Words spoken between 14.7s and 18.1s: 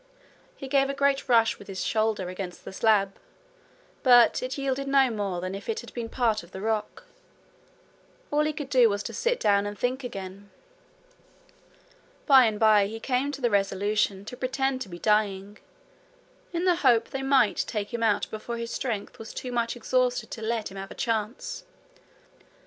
to be dying, in the hope they might take him